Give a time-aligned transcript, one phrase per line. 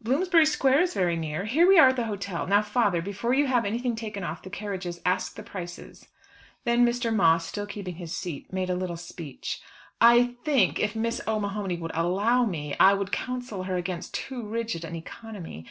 [0.00, 1.46] "Bloomsbury Square is very near.
[1.46, 2.46] Here we are at the hotel.
[2.46, 6.06] Now, father, before you have anything taken off the carriages, ask the prices."
[6.62, 7.12] Then Mr.
[7.12, 9.60] Moss, still keeping his seat, made a little speech.
[10.00, 14.84] "I think if Miss O'Mahony would allow me, I would counsel her against too rigid
[14.84, 15.66] an economy.